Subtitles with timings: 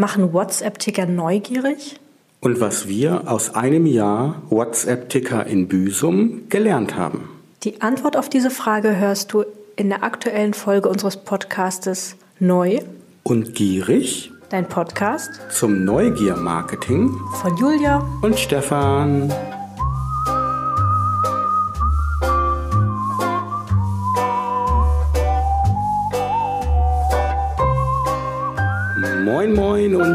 [0.00, 1.98] Machen WhatsApp-Ticker neugierig?
[2.38, 7.28] Und was wir aus einem Jahr WhatsApp-Ticker in Büsum gelernt haben.
[7.64, 12.78] Die Antwort auf diese Frage hörst du in der aktuellen Folge unseres Podcastes Neu
[13.24, 17.10] und Gierig, dein Podcast zum Neugier-Marketing
[17.42, 19.32] von Julia und Stefan.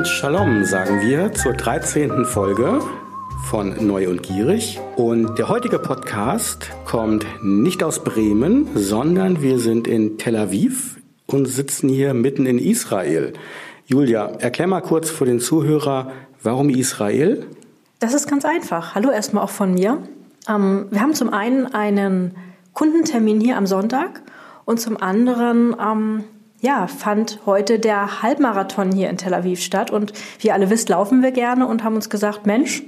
[0.04, 2.26] Und Shalom sagen wir zur 13.
[2.26, 2.82] Folge
[3.46, 4.82] von Neu und Gierig.
[4.98, 11.46] Und der heutige Podcast kommt nicht aus Bremen, sondern wir sind in Tel Aviv und
[11.46, 13.32] sitzen hier mitten in Israel.
[13.86, 17.46] Julia, erklär mal kurz für den Zuhörer, warum Israel?
[18.00, 18.96] Das ist ganz einfach.
[18.96, 20.00] Hallo erstmal auch von mir.
[20.50, 22.36] Ähm, wir haben zum einen einen
[22.74, 24.22] Kundentermin hier am Sonntag
[24.66, 26.26] und zum anderen ähm,
[26.64, 29.92] ja, fand heute der Halbmarathon hier in Tel Aviv statt.
[29.92, 32.84] Und wie ihr alle wisst, laufen wir gerne und haben uns gesagt, Mensch,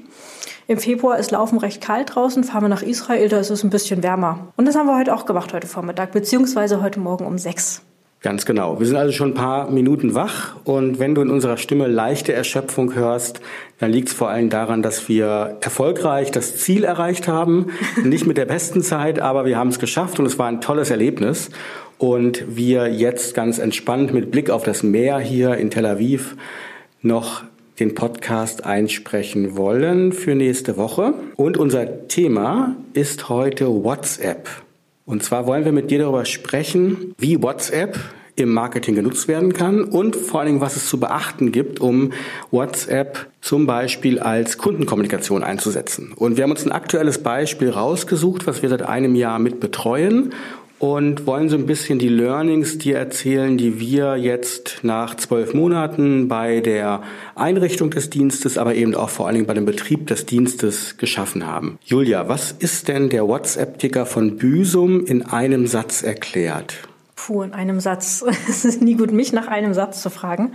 [0.65, 3.69] im Februar ist Laufen recht kalt draußen, fahren wir nach Israel, da ist es ein
[3.69, 4.47] bisschen wärmer.
[4.55, 7.81] Und das haben wir heute auch gemacht, heute Vormittag, beziehungsweise heute Morgen um sechs.
[8.21, 8.79] Ganz genau.
[8.79, 12.33] Wir sind also schon ein paar Minuten wach und wenn du in unserer Stimme leichte
[12.33, 13.39] Erschöpfung hörst,
[13.77, 17.67] dann liegt es vor allem daran, dass wir erfolgreich das Ziel erreicht haben.
[18.03, 20.89] Nicht mit der besten Zeit, aber wir haben es geschafft und es war ein tolles
[20.89, 21.51] Erlebnis
[21.97, 26.35] und wir jetzt ganz entspannt mit Blick auf das Meer hier in Tel Aviv
[27.01, 27.43] noch
[27.79, 31.13] den Podcast einsprechen wollen für nächste Woche.
[31.35, 34.49] Und unser Thema ist heute WhatsApp.
[35.05, 37.99] Und zwar wollen wir mit dir darüber sprechen, wie WhatsApp
[38.37, 42.11] im Marketing genutzt werden kann und vor allen Dingen, was es zu beachten gibt, um
[42.51, 46.11] WhatsApp zum Beispiel als Kundenkommunikation einzusetzen.
[46.13, 50.33] Und wir haben uns ein aktuelles Beispiel rausgesucht, was wir seit einem Jahr mit betreuen
[50.93, 56.27] und wollen so ein bisschen die Learnings dir erzählen, die wir jetzt nach zwölf Monaten
[56.27, 57.01] bei der
[57.33, 61.47] Einrichtung des Dienstes, aber eben auch vor allen Dingen bei dem Betrieb des Dienstes geschaffen
[61.47, 61.79] haben.
[61.83, 66.75] Julia, was ist denn der WhatsApp-Ticker von Büsum in einem Satz erklärt?
[67.15, 68.23] Puh, in einem Satz.
[68.47, 70.53] Es ist nie gut, mich nach einem Satz zu fragen.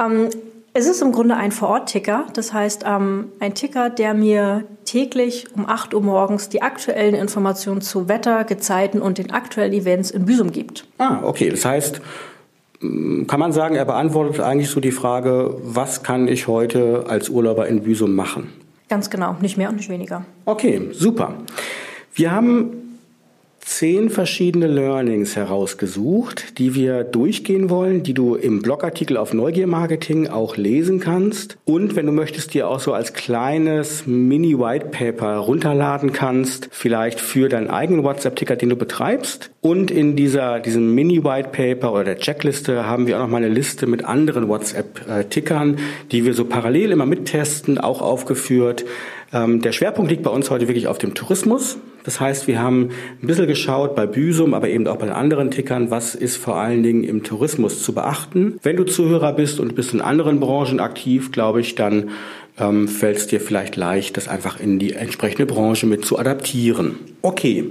[0.00, 0.28] Ähm,
[0.74, 5.68] es ist im Grunde ein Vor-Ort-Ticker, das heißt ähm, ein Ticker, der mir täglich um
[5.68, 10.50] 8 Uhr morgens die aktuellen Informationen zu Wetter, Gezeiten und den aktuellen Events in Büsum
[10.50, 10.86] gibt.
[10.98, 11.50] Ah, okay.
[11.50, 12.00] Das heißt,
[12.80, 17.28] mm, kann man sagen, er beantwortet eigentlich so die Frage, was kann ich heute als
[17.28, 18.50] Urlauber in Büsum machen?
[18.88, 20.24] Ganz genau, nicht mehr und nicht weniger.
[20.46, 21.34] Okay, super.
[22.14, 22.81] Wir haben
[23.64, 30.28] zehn verschiedene Learnings herausgesucht, die wir durchgehen wollen, die du im Blogartikel auf Neugier Marketing
[30.28, 35.36] auch lesen kannst und wenn du möchtest, dir auch so als kleines Mini White Paper
[35.36, 39.50] runterladen kannst, vielleicht für deinen eigenen WhatsApp-Ticker, den du betreibst.
[39.60, 43.38] Und in dieser, diesem Mini White Paper oder der Checkliste haben wir auch noch mal
[43.38, 45.78] eine Liste mit anderen WhatsApp-Tickern,
[46.10, 48.84] die wir so parallel immer mittesten, auch aufgeführt.
[49.32, 51.78] Ähm, der Schwerpunkt liegt bei uns heute wirklich auf dem Tourismus.
[52.04, 52.90] Das heißt, wir haben
[53.22, 56.82] ein bisschen geschaut bei Büsum, aber eben auch bei anderen Tickern, was ist vor allen
[56.82, 58.58] Dingen im Tourismus zu beachten.
[58.62, 62.10] Wenn du Zuhörer bist und bist in anderen Branchen aktiv, glaube ich, dann
[62.58, 66.96] ähm, fällt es dir vielleicht leicht, das einfach in die entsprechende Branche mit zu adaptieren.
[67.22, 67.70] Okay.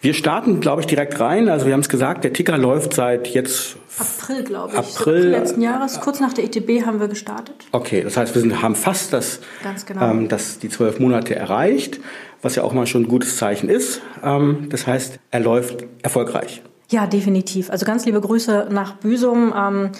[0.00, 1.48] Wir starten, glaube ich, direkt rein.
[1.48, 4.78] Also wir haben es gesagt, der Ticker läuft seit jetzt April, glaube ich.
[4.78, 7.66] April letzten Jahres, kurz nach der ETB haben wir gestartet.
[7.72, 9.40] Okay, das heißt, wir sind, haben fast das,
[9.86, 10.10] genau.
[10.10, 11.98] ähm, das, die zwölf Monate erreicht
[12.42, 14.00] was ja auch mal schon ein gutes Zeichen ist.
[14.22, 16.62] Ähm, das heißt, er läuft erfolgreich.
[16.90, 17.70] Ja, definitiv.
[17.70, 19.52] Also ganz liebe Grüße nach Büsum.
[19.56, 19.90] Ähm,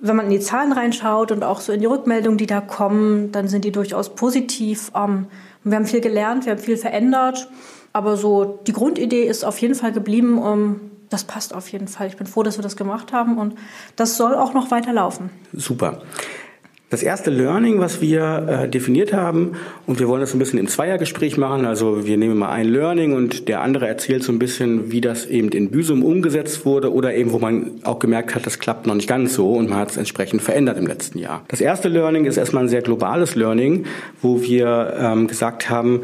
[0.00, 3.32] wenn man in die Zahlen reinschaut und auch so in die Rückmeldungen, die da kommen,
[3.32, 4.90] dann sind die durchaus positiv.
[4.94, 5.26] Ähm,
[5.62, 7.48] wir haben viel gelernt, wir haben viel verändert,
[7.94, 10.80] aber so die Grundidee ist auf jeden Fall geblieben.
[11.08, 12.08] das passt auf jeden Fall.
[12.08, 13.54] Ich bin froh, dass wir das gemacht haben und
[13.96, 15.30] das soll auch noch weiterlaufen.
[15.52, 16.02] Super.
[16.90, 19.56] Das erste Learning, was wir äh, definiert haben,
[19.86, 23.14] und wir wollen das ein bisschen im Zweiergespräch machen, also wir nehmen mal ein Learning
[23.14, 27.14] und der andere erzählt so ein bisschen, wie das eben in Büsum umgesetzt wurde oder
[27.14, 29.90] eben, wo man auch gemerkt hat, das klappt noch nicht ganz so und man hat
[29.90, 31.44] es entsprechend verändert im letzten Jahr.
[31.48, 33.86] Das erste Learning ist erstmal ein sehr globales Learning,
[34.22, 36.02] wo wir ähm, gesagt haben,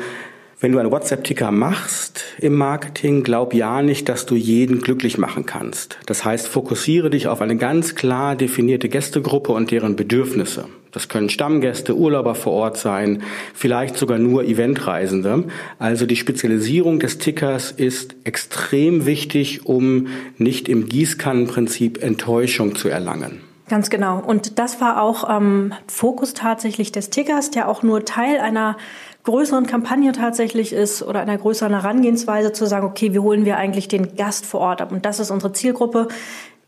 [0.61, 5.47] wenn du einen WhatsApp-Ticker machst im Marketing, glaub ja nicht, dass du jeden glücklich machen
[5.47, 5.99] kannst.
[6.05, 10.67] Das heißt, fokussiere dich auf eine ganz klar definierte Gästegruppe und deren Bedürfnisse.
[10.93, 13.23] Das können Stammgäste, Urlauber vor Ort sein,
[13.55, 15.45] vielleicht sogar nur Eventreisende.
[15.79, 23.41] Also die Spezialisierung des Tickers ist extrem wichtig, um nicht im Gießkannenprinzip Enttäuschung zu erlangen.
[23.71, 24.19] Ganz genau.
[24.19, 28.77] Und das war auch ähm, Fokus tatsächlich des Tickers, der auch nur Teil einer
[29.25, 33.89] größeren Kampagne tatsächlich ist oder einer größeren Herangehensweise zu sagen, okay, wie holen wir eigentlich
[33.89, 34.93] den Gast vor Ort ab?
[34.93, 36.09] Und das ist unsere Zielgruppe.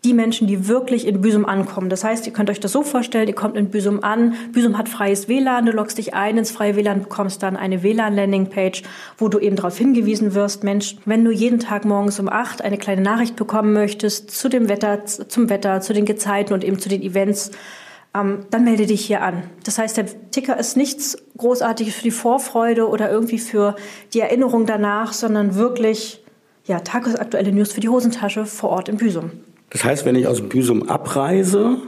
[0.04, 1.88] die Menschen, die wirklich in Büsum ankommen.
[1.88, 4.88] Das heißt, ihr könnt euch das so vorstellen, ihr kommt in Büsum an, Büsum hat
[4.88, 8.82] freies WLAN, du loggst dich ein ins freie WLAN, bekommst dann eine WLAN-Landing-Page,
[9.16, 12.78] wo du eben darauf hingewiesen wirst, Mensch, wenn du jeden Tag morgens um acht eine
[12.78, 16.88] kleine Nachricht bekommen möchtest zu dem Wetter, zum Wetter, zu den Gezeiten und eben zu
[16.88, 17.52] den Events,
[18.14, 19.44] ähm, dann melde dich hier an.
[19.64, 23.76] Das heißt, der Ticker ist nichts Großartiges für die Vorfreude oder irgendwie für
[24.12, 26.23] die Erinnerung danach, sondern wirklich
[26.67, 29.31] ja, tagesaktuelle News für die Hosentasche vor Ort in Büsum.
[29.70, 31.79] Das heißt, wenn ich aus Büsum abreise,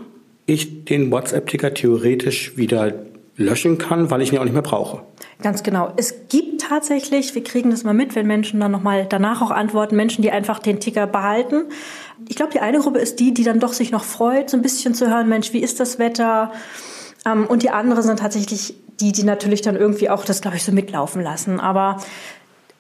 [0.47, 2.93] ich den WhatsApp-Ticker theoretisch wieder
[3.37, 5.03] löschen kann, weil ich ihn auch nicht mehr brauche.
[5.45, 5.93] Ganz genau.
[5.99, 9.95] Es gibt tatsächlich, wir kriegen das mal mit, wenn Menschen dann nochmal danach auch antworten,
[9.95, 11.65] Menschen, die einfach den Ticker behalten.
[12.29, 14.63] Ich glaube, die eine Gruppe ist die, die dann doch sich noch freut, so ein
[14.63, 16.51] bisschen zu hören, Mensch, wie ist das Wetter?
[17.27, 20.65] Ähm, und die andere sind tatsächlich die, die natürlich dann irgendwie auch das, glaube ich,
[20.65, 21.61] so mitlaufen lassen.
[21.61, 21.99] Aber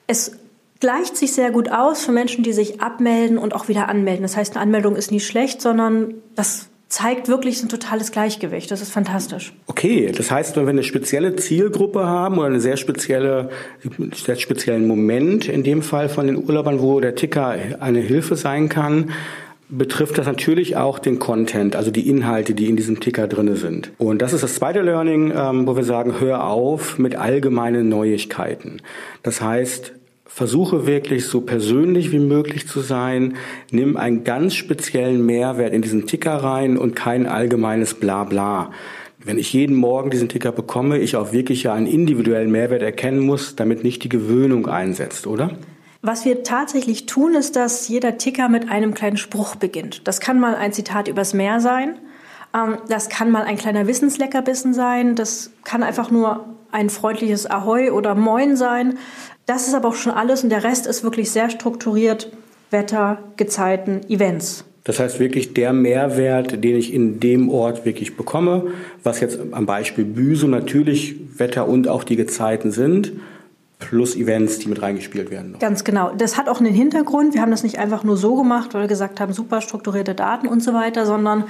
[0.06, 0.38] es
[0.81, 4.22] gleicht sich sehr gut aus für Menschen, die sich abmelden und auch wieder anmelden.
[4.22, 8.70] Das heißt, eine Anmeldung ist nie schlecht, sondern das zeigt wirklich ein totales Gleichgewicht.
[8.70, 9.52] Das ist fantastisch.
[9.66, 13.50] Okay, das heißt, wenn wir eine spezielle Zielgruppe haben oder einen sehr spezielle,
[14.14, 18.69] sehr speziellen Moment, in dem Fall von den Urlaubern, wo der Ticker eine Hilfe sein
[18.69, 19.10] kann,
[19.69, 23.90] betrifft das natürlich auch den Content, also die Inhalte, die in diesem Ticker drinne sind.
[23.98, 28.82] Und das ist das zweite Learning, ähm, wo wir sagen, hör auf mit allgemeinen Neuigkeiten.
[29.22, 29.92] Das heißt,
[30.26, 33.37] Versuche wirklich so persönlich wie möglich zu sein.
[33.71, 38.71] Nimm einen ganz speziellen Mehrwert in diesen Ticker rein und kein allgemeines Blabla.
[39.23, 43.21] Wenn ich jeden Morgen diesen Ticker bekomme, ich auch wirklich ja einen individuellen Mehrwert erkennen
[43.21, 45.53] muss, damit nicht die Gewöhnung einsetzt, oder?
[46.03, 50.06] Was wir tatsächlich tun, ist, dass jeder Ticker mit einem kleinen Spruch beginnt.
[50.06, 51.99] Das kann mal ein Zitat übers Meer sein.
[52.55, 55.15] Ähm, das kann mal ein kleiner Wissensleckerbissen sein.
[55.17, 58.99] Das kann einfach nur ein freundliches Ahoi oder Moin sein.
[59.47, 62.31] Das ist aber auch schon alles und der Rest ist wirklich sehr strukturiert.
[62.71, 64.65] Wetter, Gezeiten, Events.
[64.82, 68.73] Das heißt wirklich der Mehrwert, den ich in dem Ort wirklich bekomme,
[69.03, 73.12] was jetzt am Beispiel Büsum natürlich Wetter und auch die Gezeiten sind,
[73.79, 75.56] plus Events, die mit reingespielt werden.
[75.61, 76.11] Ganz genau.
[76.17, 77.35] Das hat auch einen Hintergrund.
[77.35, 80.49] Wir haben das nicht einfach nur so gemacht, weil wir gesagt haben, super strukturierte Daten
[80.49, 81.44] und so weiter, sondern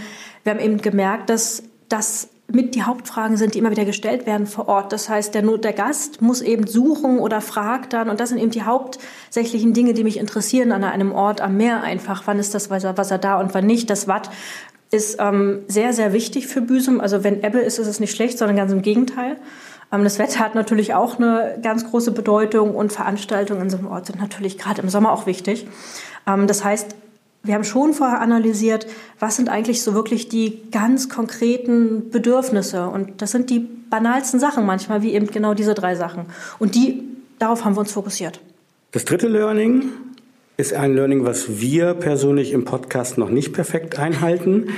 [0.45, 4.47] wir haben eben gemerkt, dass das mit die Hauptfragen sind, die immer wieder gestellt werden
[4.47, 4.93] vor Ort.
[4.93, 8.51] Das heißt, der, der Gast muss eben suchen oder fragt dann, und das sind eben
[8.51, 12.23] die hauptsächlichen Dinge, die mich interessieren an einem Ort am Meer einfach.
[12.27, 13.89] Wann ist das Wasser, Wasser da und wann nicht?
[13.89, 14.31] Das Watt
[14.91, 17.01] ist ähm, sehr, sehr wichtig für Büsum.
[17.01, 19.37] Also wenn Ebbe ist, ist es nicht schlecht, sondern ganz im Gegenteil.
[19.91, 23.87] Ähm, das Wetter hat natürlich auch eine ganz große Bedeutung und Veranstaltungen in so einem
[23.89, 25.67] Ort sind natürlich gerade im Sommer auch wichtig.
[26.27, 26.95] Ähm, das heißt,
[27.45, 28.87] wir haben schon vorher analysiert,
[29.21, 32.89] was sind eigentlich so wirklich die ganz konkreten Bedürfnisse.
[32.89, 36.27] Und das sind die banalsten Sachen manchmal, wie eben genau diese drei Sachen.
[36.59, 37.03] Und die,
[37.39, 38.41] darauf haben wir uns fokussiert.
[38.93, 39.85] Das dritte Learning
[40.57, 44.69] ist ein Learning, was wir persönlich im Podcast noch nicht perfekt einhalten.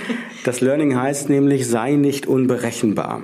[0.45, 3.23] Das Learning heißt nämlich, sei nicht unberechenbar.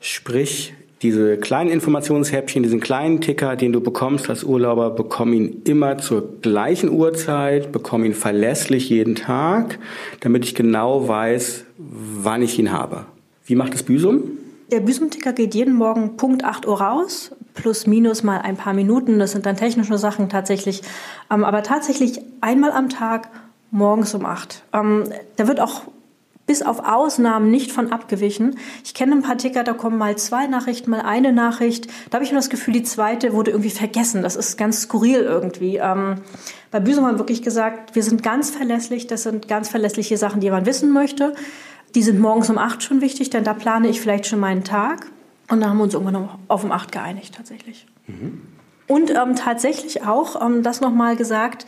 [0.00, 5.98] Sprich, diese kleinen Informationshäppchen, diesen kleinen Ticker, den du bekommst als Urlauber, bekomm ihn immer
[5.98, 9.78] zur gleichen Uhrzeit, bekomm ihn verlässlich jeden Tag,
[10.20, 13.06] damit ich genau weiß, wann ich ihn habe.
[13.44, 14.22] Wie macht das Büsum?
[14.70, 19.18] Der Büsum-Ticker geht jeden Morgen Punkt 8 Uhr raus, plus minus mal ein paar Minuten.
[19.18, 20.82] Das sind dann technische Sachen tatsächlich.
[21.32, 23.30] Ähm, aber tatsächlich einmal am Tag
[23.70, 24.64] morgens um 8.
[24.74, 25.04] Ähm,
[25.36, 25.82] da wird auch
[26.48, 28.58] bis auf Ausnahmen nicht von abgewichen.
[28.82, 31.86] Ich kenne ein paar Ticker, da kommen mal zwei Nachrichten, mal eine Nachricht.
[32.10, 34.22] Da habe ich immer das Gefühl, die zweite wurde irgendwie vergessen.
[34.22, 35.76] Das ist ganz skurril irgendwie.
[35.76, 36.16] Ähm,
[36.70, 39.06] bei Büsum haben wir wirklich gesagt, wir sind ganz verlässlich.
[39.06, 41.34] Das sind ganz verlässliche Sachen, die man wissen möchte.
[41.94, 45.06] Die sind morgens um acht schon wichtig, denn da plane ich vielleicht schon meinen Tag.
[45.50, 47.86] Und da haben wir uns irgendwann auf um acht geeinigt tatsächlich.
[48.06, 48.42] Mhm.
[48.86, 51.66] Und ähm, tatsächlich auch, ähm, das nochmal gesagt,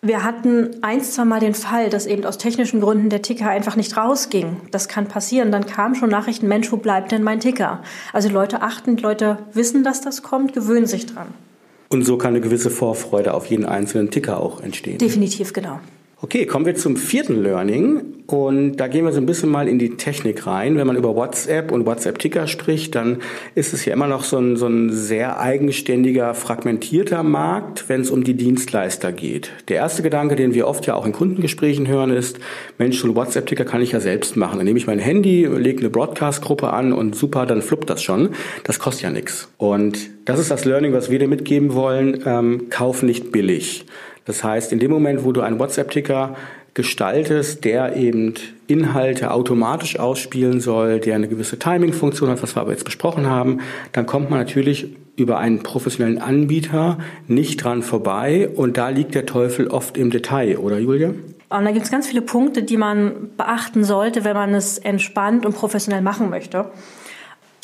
[0.00, 3.74] wir hatten ein, zwei Mal den Fall, dass eben aus technischen Gründen der Ticker einfach
[3.74, 4.58] nicht rausging.
[4.70, 5.50] Das kann passieren.
[5.50, 7.82] Dann kamen schon Nachrichten, Mensch, wo bleibt denn mein Ticker?
[8.12, 11.28] Also Leute achten, Leute wissen, dass das kommt, gewöhnen sich dran.
[11.88, 14.98] Und so kann eine gewisse Vorfreude auf jeden einzelnen Ticker auch entstehen.
[14.98, 15.80] Definitiv, genau.
[16.20, 18.24] Okay, kommen wir zum vierten Learning.
[18.26, 20.76] Und da gehen wir so ein bisschen mal in die Technik rein.
[20.76, 23.18] Wenn man über WhatsApp und WhatsApp-Ticker spricht, dann
[23.54, 28.10] ist es ja immer noch so ein, so ein sehr eigenständiger, fragmentierter Markt, wenn es
[28.10, 29.52] um die Dienstleister geht.
[29.68, 32.40] Der erste Gedanke, den wir oft ja auch in Kundengesprächen hören, ist,
[32.78, 34.56] Mensch, so ein WhatsApp-Ticker kann ich ja selbst machen.
[34.56, 38.30] Dann nehme ich mein Handy, lege eine Broadcast-Gruppe an und super, dann fluppt das schon.
[38.64, 39.52] Das kostet ja nichts.
[39.56, 42.24] Und das ist das Learning, was wir dir mitgeben wollen.
[42.26, 43.86] Ähm, kauf nicht billig.
[44.28, 46.36] Das heißt, in dem Moment, wo du einen WhatsApp-Ticker
[46.74, 48.34] gestaltest, der eben
[48.66, 53.60] Inhalte automatisch ausspielen soll, der eine gewisse Timing-Funktion hat, was wir aber jetzt besprochen haben,
[53.92, 59.24] dann kommt man natürlich über einen professionellen Anbieter nicht dran vorbei und da liegt der
[59.24, 61.08] Teufel oft im Detail, oder Julia?
[61.08, 65.46] Und da gibt es ganz viele Punkte, die man beachten sollte, wenn man es entspannt
[65.46, 66.66] und professionell machen möchte.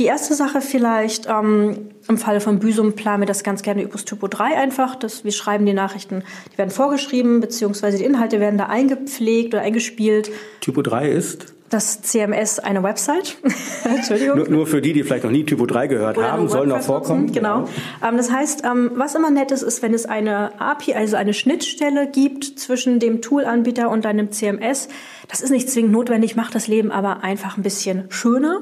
[0.00, 4.04] Die erste Sache vielleicht, ähm, im Falle von Büsum planen wir das ganz gerne übers
[4.04, 4.96] Typo 3 einfach.
[4.96, 9.62] Dass wir schreiben die Nachrichten, die werden vorgeschrieben, beziehungsweise die Inhalte werden da eingepflegt oder
[9.62, 10.30] eingespielt.
[10.60, 11.54] Typo 3 ist?
[11.70, 13.36] Das CMS eine Website.
[13.84, 14.38] Entschuldigung.
[14.38, 16.82] Nur, nur, für die, die vielleicht noch nie Typo 3 gehört oder haben, soll noch
[16.82, 17.32] vorkommen.
[17.32, 17.68] Genau.
[18.06, 21.34] Ähm, das heißt, ähm, was immer nett ist, ist, wenn es eine API, also eine
[21.34, 24.88] Schnittstelle gibt zwischen dem Toolanbieter und deinem CMS.
[25.28, 28.60] Das ist nicht zwingend notwendig, macht das Leben aber einfach ein bisschen schöner.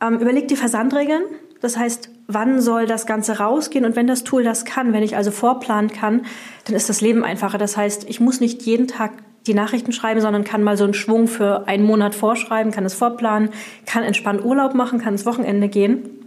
[0.00, 1.22] Ähm, überleg die Versandregeln.
[1.60, 3.84] Das heißt, wann soll das Ganze rausgehen?
[3.84, 6.22] Und wenn das Tool das kann, wenn ich also vorplanen kann,
[6.64, 7.58] dann ist das Leben einfacher.
[7.58, 9.12] Das heißt, ich muss nicht jeden Tag
[9.46, 12.94] die Nachrichten schreiben, sondern kann mal so einen Schwung für einen Monat vorschreiben, kann es
[12.94, 13.50] vorplanen,
[13.86, 16.19] kann entspannt Urlaub machen, kann ins Wochenende gehen.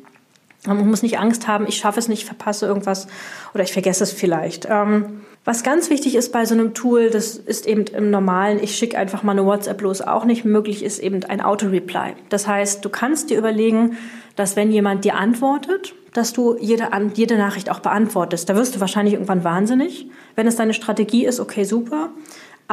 [0.66, 3.08] Man muss nicht Angst haben, ich schaffe es nicht, verpasse irgendwas
[3.54, 4.68] oder ich vergesse es vielleicht.
[4.70, 8.78] Ähm, was ganz wichtig ist bei so einem Tool, das ist eben im Normalen, ich
[8.78, 12.14] schicke einfach mal eine WhatsApp los, auch nicht möglich ist eben ein Auto-Reply.
[12.30, 13.98] Das heißt, du kannst dir überlegen,
[14.38, 18.48] dass wenn jemand dir antwortet, dass du jede, jede Nachricht auch beantwortest.
[18.48, 20.08] Da wirst du wahrscheinlich irgendwann wahnsinnig.
[20.36, 22.10] Wenn es deine Strategie ist, okay, super.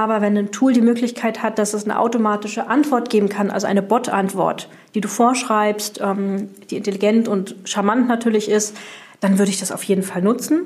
[0.00, 3.66] Aber wenn ein Tool die Möglichkeit hat, dass es eine automatische Antwort geben kann, also
[3.66, 8.74] eine Bot-Antwort, die du vorschreibst, ähm, die intelligent und charmant natürlich ist,
[9.20, 10.62] dann würde ich das auf jeden Fall nutzen.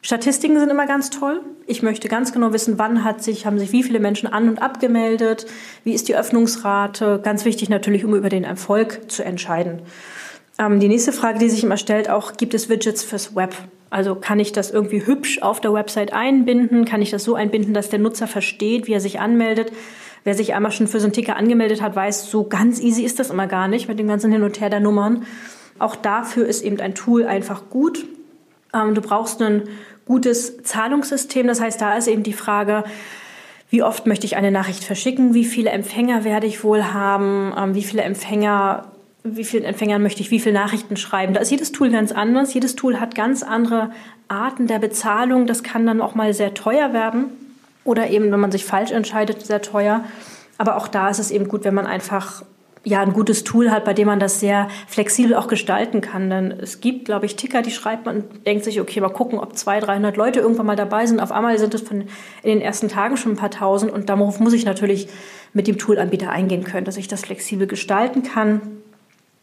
[0.00, 1.42] Statistiken sind immer ganz toll.
[1.66, 4.62] Ich möchte ganz genau wissen, wann hat sich, haben sich wie viele Menschen an- und
[4.62, 5.44] abgemeldet,
[5.82, 7.20] wie ist die Öffnungsrate.
[7.22, 9.82] Ganz wichtig natürlich, um über den Erfolg zu entscheiden.
[10.58, 13.54] Ähm, die nächste Frage, die sich immer stellt, auch gibt es Widgets fürs Web?
[13.90, 16.84] Also kann ich das irgendwie hübsch auf der Website einbinden?
[16.84, 19.72] Kann ich das so einbinden, dass der Nutzer versteht, wie er sich anmeldet?
[20.24, 23.18] Wer sich einmal schon für so einen Ticker angemeldet hat, weiß, so ganz easy ist
[23.18, 25.26] das immer gar nicht mit dem ganzen Hin und Her der Nummern.
[25.78, 28.06] Auch dafür ist eben ein Tool einfach gut.
[28.72, 29.68] Ähm, du brauchst ein
[30.06, 31.46] gutes Zahlungssystem.
[31.46, 32.84] Das heißt, da ist eben die Frage,
[33.70, 35.34] wie oft möchte ich eine Nachricht verschicken?
[35.34, 37.52] Wie viele Empfänger werde ich wohl haben?
[37.56, 38.92] Ähm, wie viele Empfänger,
[39.26, 41.32] wie vielen Empfängern möchte ich wie viele Nachrichten schreiben?
[41.32, 42.52] Da ist jedes Tool ganz anders.
[42.52, 43.90] Jedes Tool hat ganz andere
[44.28, 45.46] Arten der Bezahlung.
[45.46, 47.24] Das kann dann auch mal sehr teuer werden
[47.84, 50.04] oder eben, wenn man sich falsch entscheidet, sehr teuer.
[50.58, 52.42] Aber auch da ist es eben gut, wenn man einfach
[52.84, 56.28] ja ein gutes Tool hat, bei dem man das sehr flexibel auch gestalten kann.
[56.28, 59.38] Denn es gibt, glaube ich, Ticker, die schreibt man und denkt sich, okay, mal gucken,
[59.38, 61.20] ob 200, 300 Leute irgendwann mal dabei sind.
[61.20, 64.38] Auf einmal sind es von in den ersten Tagen schon ein paar tausend und darauf
[64.38, 65.08] muss ich natürlich
[65.54, 68.60] mit dem Toolanbieter eingehen können, dass ich das flexibel gestalten kann.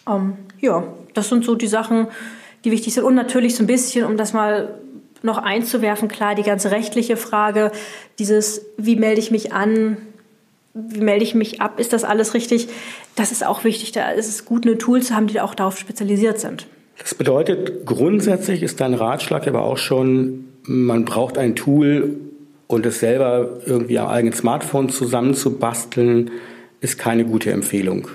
[0.07, 2.07] Ähm, ja, das sind so die Sachen,
[2.63, 3.03] die wichtig sind.
[3.03, 4.75] Und natürlich so ein bisschen, um das mal
[5.23, 7.71] noch einzuwerfen, klar, die ganze rechtliche Frage,
[8.19, 9.97] dieses, wie melde ich mich an,
[10.73, 12.67] wie melde ich mich ab, ist das alles richtig?
[13.15, 13.91] Das ist auch wichtig.
[13.91, 16.67] Da ist es gut, eine Tool zu haben, die auch darauf spezialisiert sind.
[16.97, 22.19] Das bedeutet, grundsätzlich ist dein Ratschlag aber auch schon, man braucht ein Tool
[22.67, 26.31] und es selber irgendwie am eigenen Smartphone zusammenzubasteln,
[26.79, 28.07] ist keine gute Empfehlung.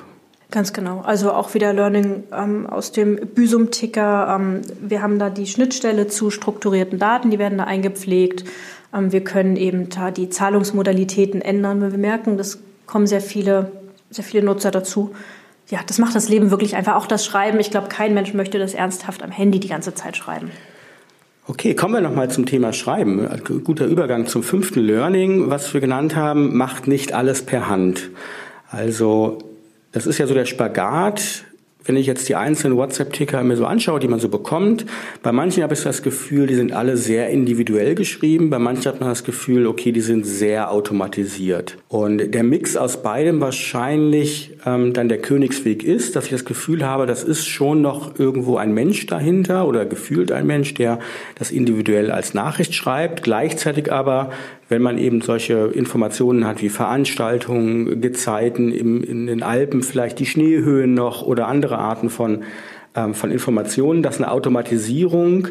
[0.50, 1.00] Ganz genau.
[1.00, 4.36] Also auch wieder Learning ähm, aus dem Büsum-Ticker.
[4.38, 8.44] Ähm, wir haben da die Schnittstelle zu strukturierten Daten, die werden da eingepflegt.
[8.94, 13.72] Ähm, wir können eben da die Zahlungsmodalitäten ändern, wenn wir merken, das kommen sehr viele,
[14.10, 15.14] sehr viele Nutzer dazu.
[15.68, 16.94] Ja, das macht das Leben wirklich einfach.
[16.94, 17.58] Auch das Schreiben.
[17.58, 20.52] Ich glaube, kein Mensch möchte das ernsthaft am Handy die ganze Zeit schreiben.
[21.48, 23.28] Okay, kommen wir nochmal zum Thema Schreiben.
[23.64, 28.10] Guter Übergang zum fünften Learning, was wir genannt haben, macht nicht alles per Hand.
[28.68, 29.38] Also,
[29.96, 31.46] das ist ja so der Spagat
[31.86, 34.86] wenn ich jetzt die einzelnen WhatsApp-Ticker mir so anschaue, die man so bekommt,
[35.22, 39.00] bei manchen habe ich das Gefühl, die sind alle sehr individuell geschrieben, bei manchen hat
[39.00, 41.78] man das Gefühl, okay, die sind sehr automatisiert.
[41.88, 46.84] Und der Mix aus beidem wahrscheinlich ähm, dann der Königsweg ist, dass ich das Gefühl
[46.84, 50.98] habe, das ist schon noch irgendwo ein Mensch dahinter oder gefühlt ein Mensch, der
[51.36, 54.30] das individuell als Nachricht schreibt, gleichzeitig aber
[54.68, 60.26] wenn man eben solche Informationen hat wie Veranstaltungen, Gezeiten im, in den Alpen, vielleicht die
[60.26, 62.44] Schneehöhen noch oder andere Arten von,
[62.94, 65.48] ähm, von Informationen, dass eine Automatisierung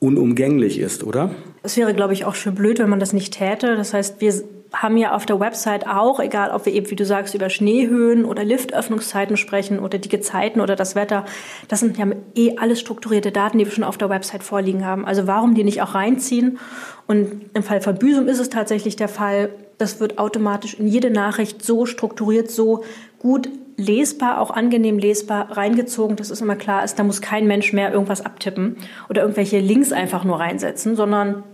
[0.00, 1.30] unumgänglich ist, oder?
[1.62, 3.76] Es wäre, glaube ich, auch schön blöd, wenn man das nicht täte.
[3.76, 4.32] Das heißt, wir
[4.72, 8.24] haben ja auf der Website auch, egal ob wir eben, wie du sagst, über Schneehöhen
[8.24, 11.24] oder Liftöffnungszeiten sprechen oder die Gezeiten oder das Wetter,
[11.68, 15.04] das sind ja eh alles strukturierte Daten, die wir schon auf der Website vorliegen haben.
[15.04, 16.58] Also warum die nicht auch reinziehen?
[17.06, 21.10] Und im Fall von Büsum ist es tatsächlich der Fall, das wird automatisch in jede
[21.10, 22.84] Nachricht so strukturiert, so
[23.18, 27.72] gut lesbar, auch angenehm lesbar reingezogen, dass es immer klar ist, da muss kein Mensch
[27.72, 28.76] mehr irgendwas abtippen
[29.08, 31.44] oder irgendwelche Links einfach nur reinsetzen, sondern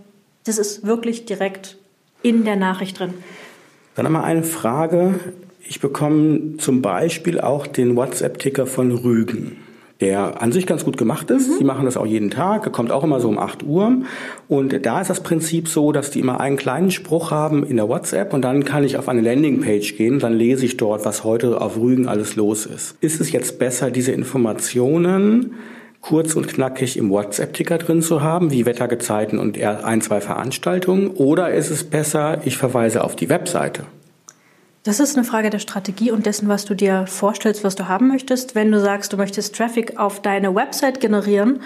[0.43, 1.77] das ist wirklich direkt
[2.23, 3.13] in der Nachricht drin.
[3.95, 5.19] Dann einmal eine Frage.
[5.63, 9.57] Ich bekomme zum Beispiel auch den WhatsApp-Ticker von Rügen.
[10.01, 11.49] Der an sich ganz gut gemacht ist.
[11.49, 11.59] Mhm.
[11.59, 14.01] Die machen das auch jeden Tag, kommt auch immer so um 8 Uhr.
[14.47, 17.87] Und da ist das Prinzip so, dass die immer einen kleinen Spruch haben in der
[17.87, 21.61] WhatsApp und dann kann ich auf eine Landingpage gehen, dann lese ich dort, was heute
[21.61, 22.97] auf Rügen alles los ist.
[22.99, 25.53] Ist es jetzt besser, diese Informationen
[26.01, 31.07] kurz und knackig im WhatsApp-Ticker drin zu haben, wie Wettergezeiten und ein, zwei Veranstaltungen?
[31.07, 33.85] Oder ist es besser, ich verweise auf die Webseite?
[34.85, 38.07] Das ist eine Frage der Strategie und dessen, was du dir vorstellst, was du haben
[38.07, 38.53] möchtest.
[38.53, 41.59] Wenn du sagst, du möchtest Traffic auf deine Website generieren,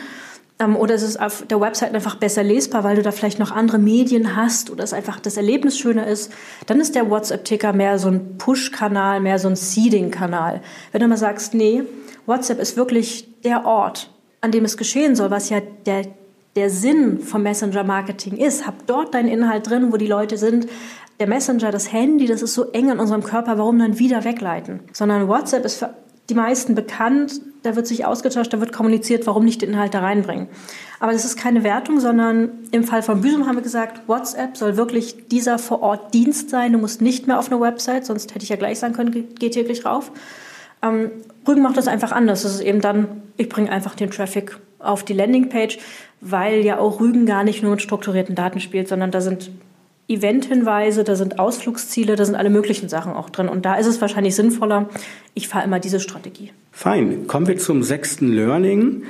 [0.57, 3.77] ähm, oder ist auf der Website einfach besser lesbar, weil du da vielleicht noch andere
[3.77, 6.31] Medien hast oder es einfach das Erlebnis schöner ist,
[6.65, 10.61] dann ist der WhatsApp-Ticker mehr so ein Push-Kanal, mehr so ein Seeding-Kanal.
[10.93, 11.83] Wenn du mal sagst, nee,
[12.25, 16.05] WhatsApp ist wirklich der Ort, an dem es geschehen soll, was ja der,
[16.55, 18.65] der Sinn vom Messenger-Marketing ist.
[18.65, 20.67] Hab dort deinen Inhalt drin, wo die Leute sind.
[21.19, 24.79] Der Messenger, das Handy, das ist so eng in unserem Körper, warum dann wieder wegleiten?
[24.93, 25.93] Sondern WhatsApp ist für
[26.29, 29.99] die meisten bekannt, da wird sich ausgetauscht, da wird kommuniziert, warum nicht den Inhalt da
[29.99, 30.47] reinbringen.
[30.99, 34.77] Aber das ist keine Wertung, sondern im Fall von Büsum haben wir gesagt, WhatsApp soll
[34.77, 36.71] wirklich dieser Vor-Ort-Dienst sein.
[36.71, 39.55] Du musst nicht mehr auf eine Website, sonst hätte ich ja gleich sagen können, geht
[39.55, 40.11] hier gleich rauf.
[40.81, 41.11] Ähm,
[41.45, 42.43] Rügen macht das einfach anders.
[42.43, 45.79] Das ist eben dann, ich bringe einfach den Traffic auf die Landingpage,
[46.21, 49.51] weil ja auch Rügen gar nicht nur mit strukturierten Daten spielt, sondern da sind
[50.10, 53.48] Eventhinweise, da sind Ausflugsziele, da sind alle möglichen Sachen auch drin.
[53.48, 54.89] Und da ist es wahrscheinlich sinnvoller,
[55.36, 56.51] ich fahre immer diese Strategie.
[56.72, 57.28] Fein.
[57.28, 59.04] Kommen wir zum sechsten Learning,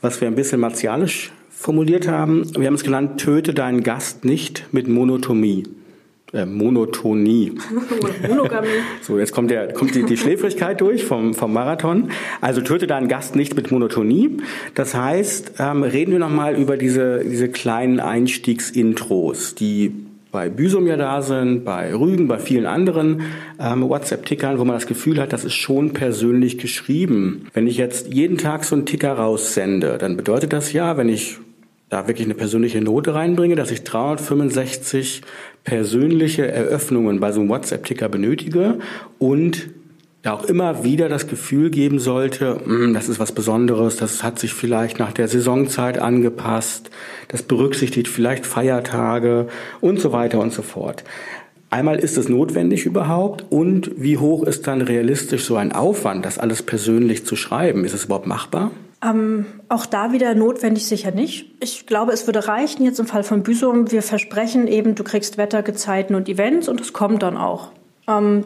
[0.00, 2.48] was wir ein bisschen martialisch formuliert haben.
[2.56, 5.64] Wir haben es genannt, töte deinen Gast nicht mit Monotomie.
[6.32, 7.54] Äh, Monotonie.
[8.28, 8.68] Monogamie.
[9.02, 12.12] so, jetzt kommt, der, kommt die, die Schläfrigkeit durch vom, vom Marathon.
[12.40, 14.36] Also töte deinen Gast nicht mit Monotonie.
[14.76, 19.92] Das heißt, ähm, reden wir nochmal über diese, diese kleinen Einstiegsintros, die
[20.32, 23.22] bei Büsum ja da sind, bei Rügen, bei vielen anderen
[23.58, 27.46] ähm, WhatsApp-Tickern, wo man das Gefühl hat, das ist schon persönlich geschrieben.
[27.52, 31.38] Wenn ich jetzt jeden Tag so einen Ticker raussende, dann bedeutet das ja, wenn ich
[31.88, 35.22] da wirklich eine persönliche Note reinbringe, dass ich 365
[35.64, 38.78] persönliche Eröffnungen bei so einem WhatsApp-Ticker benötige
[39.18, 39.68] und
[40.22, 44.38] da auch immer wieder das Gefühl geben sollte, hm, das ist was Besonderes, das hat
[44.38, 46.90] sich vielleicht nach der Saisonzeit angepasst,
[47.28, 49.48] das berücksichtigt vielleicht Feiertage
[49.80, 51.04] und so weiter und so fort.
[51.70, 56.38] Einmal ist es notwendig überhaupt und wie hoch ist dann realistisch so ein Aufwand, das
[56.38, 57.84] alles persönlich zu schreiben?
[57.84, 58.72] Ist es überhaupt machbar?
[59.02, 61.46] Ähm, auch da wieder notwendig sicher nicht.
[61.60, 63.90] Ich glaube, es würde reichen jetzt im Fall von Büsum.
[63.90, 67.70] Wir versprechen eben, du kriegst Wettergezeiten und Events und es kommt dann auch.
[68.08, 68.44] Ähm,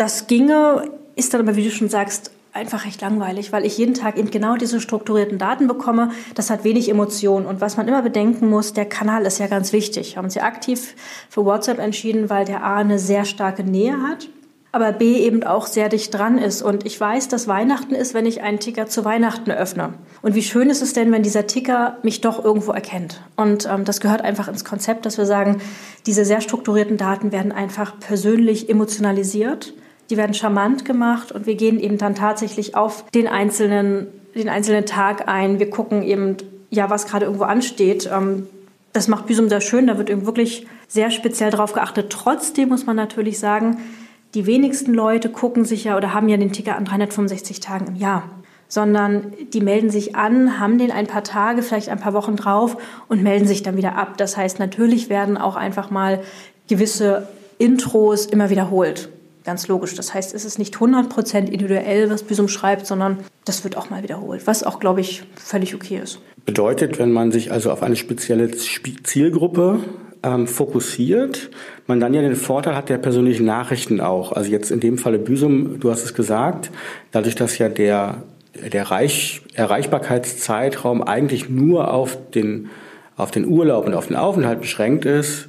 [0.00, 3.94] das ginge, ist dann aber, wie du schon sagst, einfach recht langweilig, weil ich jeden
[3.94, 6.10] Tag eben genau diese strukturierten Daten bekomme.
[6.34, 7.46] Das hat wenig Emotion.
[7.46, 10.12] Und was man immer bedenken muss, der Kanal ist ja ganz wichtig.
[10.12, 10.96] Wir haben uns ja aktiv
[11.28, 14.28] für WhatsApp entschieden, weil der A eine sehr starke Nähe hat
[14.72, 16.62] aber B eben auch sehr dicht dran ist.
[16.62, 19.94] Und ich weiß, dass Weihnachten ist, wenn ich einen Ticker zu Weihnachten öffne.
[20.22, 23.20] Und wie schön ist es denn, wenn dieser Ticker mich doch irgendwo erkennt?
[23.36, 25.60] Und ähm, das gehört einfach ins Konzept, dass wir sagen,
[26.06, 29.74] diese sehr strukturierten Daten werden einfach persönlich emotionalisiert,
[30.10, 34.84] die werden charmant gemacht und wir gehen eben dann tatsächlich auf den einzelnen, den einzelnen
[34.84, 35.60] Tag ein.
[35.60, 36.36] Wir gucken eben,
[36.68, 38.10] ja, was gerade irgendwo ansteht.
[38.12, 38.48] Ähm,
[38.92, 42.10] das macht Büsum sehr schön, da wird eben wirklich sehr speziell drauf geachtet.
[42.10, 43.78] Trotzdem muss man natürlich sagen,
[44.34, 47.94] die wenigsten Leute gucken sich ja oder haben ja den Ticker an 365 Tagen im
[47.94, 48.24] Jahr,
[48.66, 52.76] sondern die melden sich an, haben den ein paar Tage, vielleicht ein paar Wochen drauf
[53.06, 54.16] und melden sich dann wieder ab.
[54.16, 56.20] Das heißt, natürlich werden auch einfach mal
[56.68, 59.08] gewisse Intros immer wiederholt.
[59.44, 59.94] Ganz logisch.
[59.94, 64.02] Das heißt, es ist nicht 100% individuell, was Büsum schreibt, sondern das wird auch mal
[64.02, 66.20] wiederholt, was auch, glaube ich, völlig okay ist.
[66.44, 69.80] Bedeutet, wenn man sich also auf eine spezielle Zielgruppe
[70.22, 71.50] ähm, fokussiert,
[71.86, 74.32] man dann ja den Vorteil hat der persönlichen Nachrichten auch.
[74.32, 76.70] Also jetzt in dem Falle Büsum, du hast es gesagt,
[77.10, 78.22] dadurch, dass ja der,
[78.72, 82.68] der Reich, Erreichbarkeitszeitraum eigentlich nur auf den,
[83.16, 85.48] auf den Urlaub und auf den Aufenthalt beschränkt ist,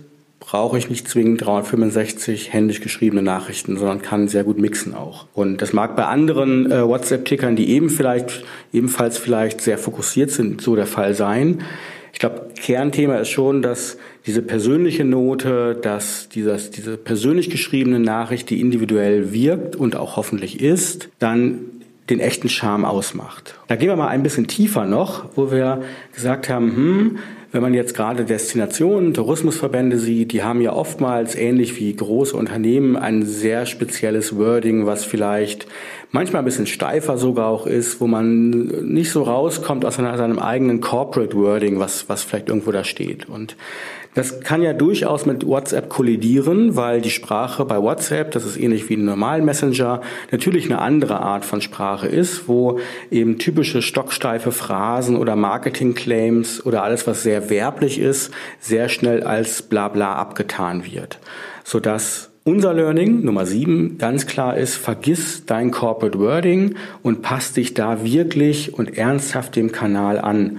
[0.52, 5.26] brauche ich nicht zwingend 365 händisch geschriebene Nachrichten, sondern kann sehr gut mixen auch.
[5.34, 10.60] Und das mag bei anderen äh, WhatsApp-Tickern, die eben vielleicht, ebenfalls vielleicht sehr fokussiert sind,
[10.60, 11.62] so der Fall sein.
[12.12, 18.50] Ich glaube, Kernthema ist schon, dass diese persönliche Note, dass dieses, diese persönlich geschriebene Nachricht,
[18.50, 21.60] die individuell wirkt und auch hoffentlich ist, dann
[22.10, 23.56] den echten Charme ausmacht.
[23.70, 25.82] Da gehen wir mal ein bisschen tiefer noch, wo wir
[26.14, 27.18] gesagt haben, hm,
[27.52, 32.96] wenn man jetzt gerade Destinationen, Tourismusverbände sieht, die haben ja oftmals ähnlich wie große Unternehmen
[32.96, 35.68] ein sehr spezielles Wording, was vielleicht
[36.12, 40.80] manchmal ein bisschen steifer sogar auch ist, wo man nicht so rauskommt aus seinem eigenen
[40.80, 43.28] Corporate Wording, was, was vielleicht irgendwo da steht.
[43.28, 43.58] Und
[44.14, 48.90] das kann ja durchaus mit WhatsApp kollidieren, weil die Sprache bei WhatsApp, das ist ähnlich
[48.90, 54.52] wie ein normalen Messenger, natürlich eine andere Art von Sprache ist, wo eben typische stocksteife
[54.52, 61.20] Phrasen oder Marketing-Claims oder alles, was sehr werblich ist, sehr schnell als Blabla abgetan wird,
[61.64, 67.76] sodass unser Learning Nummer sieben ganz klar ist, vergiss dein Corporate Wording und passt dich
[67.76, 70.58] da wirklich und ernsthaft dem Kanal an.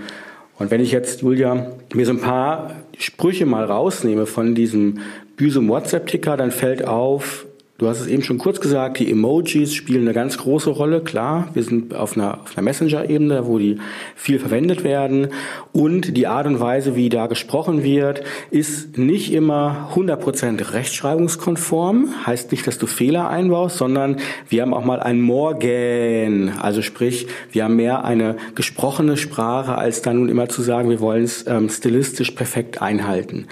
[0.62, 5.00] Und wenn ich jetzt, Julia, mir so ein paar Sprüche mal rausnehme von diesem
[5.34, 7.46] Büsum WhatsApp-Ticker, dann fällt auf,
[7.82, 11.00] Du hast es eben schon kurz gesagt, die Emojis spielen eine ganz große Rolle.
[11.00, 13.80] Klar, wir sind auf einer, auf einer Messenger-Ebene, wo die
[14.14, 15.30] viel verwendet werden.
[15.72, 22.10] Und die Art und Weise, wie da gesprochen wird, ist nicht immer 100% rechtschreibungskonform.
[22.24, 24.18] Heißt nicht, dass du Fehler einbaust, sondern
[24.48, 26.52] wir haben auch mal ein Morgen.
[26.60, 31.00] Also sprich, wir haben mehr eine gesprochene Sprache, als dann nun immer zu sagen, wir
[31.00, 33.48] wollen es ähm, stilistisch perfekt einhalten.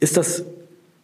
[0.00, 0.44] Ist das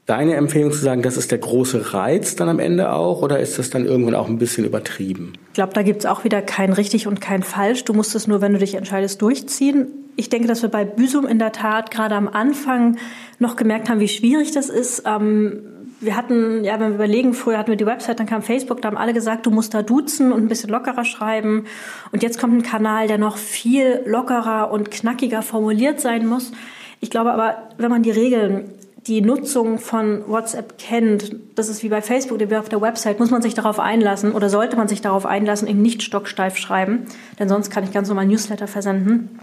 [0.07, 3.59] deine Empfehlung zu sagen, das ist der große Reiz dann am Ende auch oder ist
[3.59, 5.33] das dann irgendwann auch ein bisschen übertrieben?
[5.49, 7.85] Ich glaube, da gibt es auch wieder kein richtig und kein falsch.
[7.85, 9.88] Du musst es nur, wenn du dich entscheidest, durchziehen.
[10.14, 12.97] Ich denke, dass wir bei Büsum in der Tat gerade am Anfang
[13.38, 15.03] noch gemerkt haben, wie schwierig das ist.
[15.05, 15.61] Ähm,
[16.01, 18.88] wir hatten, ja, wenn wir überlegen, früher hatten wir die Website, dann kam Facebook, da
[18.88, 21.64] haben alle gesagt, du musst da duzen und ein bisschen lockerer schreiben.
[22.12, 26.53] Und jetzt kommt ein Kanal, der noch viel lockerer und knackiger formuliert sein muss.
[27.01, 28.71] Ich glaube aber, wenn man die Regeln
[29.07, 33.31] die Nutzung von WhatsApp kennt, das ist wie bei Facebook wie auf der Website, muss
[33.31, 37.07] man sich darauf einlassen oder sollte man sich darauf einlassen, eben nicht stocksteif schreiben,
[37.38, 39.38] denn sonst kann ich ganz normal Newsletter versenden.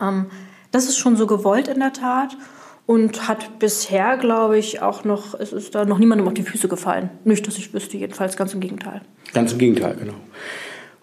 [0.00, 0.26] Ähm,
[0.72, 2.36] das ist schon so gewollt in der Tat
[2.86, 6.68] und hat bisher, glaube ich, auch noch, es ist da noch niemandem auf die Füße
[6.68, 7.10] gefallen.
[7.24, 9.02] Nicht, dass ich wüsste, jedenfalls ganz im Gegenteil.
[9.32, 10.14] Ganz im Gegenteil, genau.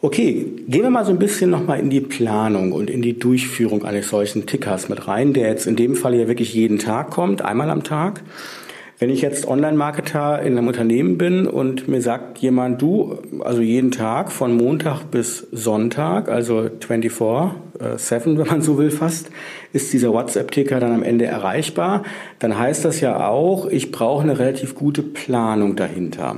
[0.03, 3.85] Okay, gehen wir mal so ein bisschen nochmal in die Planung und in die Durchführung
[3.85, 7.43] eines solchen Tickers mit rein, der jetzt in dem Fall ja wirklich jeden Tag kommt,
[7.43, 8.23] einmal am Tag.
[8.97, 13.91] Wenn ich jetzt Online-Marketer in einem Unternehmen bin und mir sagt jemand, du, also jeden
[13.91, 17.11] Tag von Montag bis Sonntag, also 24,
[17.97, 19.29] 7, wenn man so will fast,
[19.73, 22.03] ist dieser WhatsApp-Ticker dann am Ende erreichbar,
[22.39, 26.37] dann heißt das ja auch, ich brauche eine relativ gute Planung dahinter.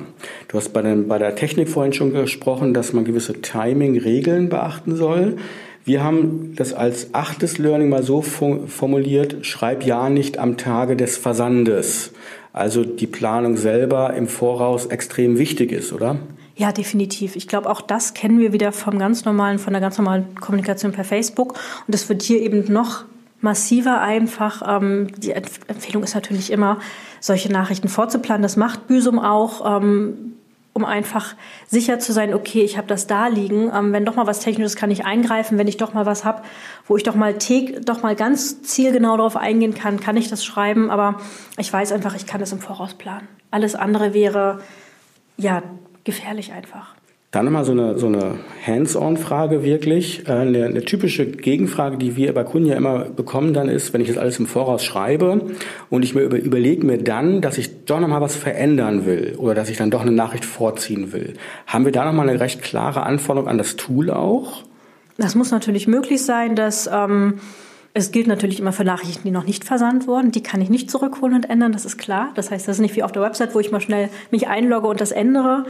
[0.54, 4.96] Du hast bei, den, bei der Technik vorhin schon gesprochen, dass man gewisse Timing-Regeln beachten
[4.96, 5.38] soll.
[5.84, 11.18] Wir haben das als achtes Learning mal so formuliert, schreib ja nicht am Tage des
[11.18, 12.12] Versandes.
[12.54, 16.18] Also die Planung selber im Voraus extrem wichtig ist, oder?
[16.56, 17.36] Ja, definitiv.
[17.36, 20.92] Ich glaube, auch das kennen wir wieder vom ganz normalen, von der ganz normalen Kommunikation
[20.92, 21.54] per Facebook.
[21.54, 23.06] Und das wird hier eben noch
[23.42, 24.62] massiver einfach.
[24.68, 26.78] Ähm, die Empfehlung ist natürlich immer,
[27.20, 28.44] solche Nachrichten vorzuplanen.
[28.44, 29.82] Das macht Büsum auch.
[29.82, 30.33] Ähm,
[30.74, 31.36] um einfach
[31.68, 33.72] sicher zu sein, okay, ich habe das da liegen.
[33.74, 35.58] Ähm, wenn doch mal was Technisches kann ich eingreifen.
[35.58, 36.42] Wenn ich doch mal was habe,
[36.88, 37.36] wo ich doch mal
[37.82, 40.90] doch mal ganz zielgenau darauf eingehen kann, kann ich das schreiben.
[40.90, 41.20] Aber
[41.58, 43.28] ich weiß einfach, ich kann das im Voraus planen.
[43.52, 44.62] Alles andere wäre
[45.38, 45.62] ja
[46.04, 46.93] gefährlich einfach.
[47.34, 50.28] Dann nochmal so eine, so eine Hands-on-Frage wirklich.
[50.28, 54.02] Äh, eine, eine, typische Gegenfrage, die wir bei Kunden ja immer bekommen dann ist, wenn
[54.02, 55.42] ich das alles im Voraus schreibe
[55.90, 59.56] und ich mir über, überlege mir dann, dass ich doch nochmal was verändern will oder
[59.56, 61.34] dass ich dann doch eine Nachricht vorziehen will.
[61.66, 64.62] Haben wir da nochmal eine recht klare Anforderung an das Tool auch?
[65.18, 66.88] Das muss natürlich möglich sein, dass...
[66.94, 67.40] Ähm
[67.96, 70.32] es gilt natürlich immer für Nachrichten, die noch nicht versandt wurden.
[70.32, 72.32] Die kann ich nicht zurückholen und ändern, das ist klar.
[72.34, 74.88] Das heißt, das ist nicht wie auf der Website, wo ich mal schnell mich einlogge
[74.88, 75.66] und das ändere.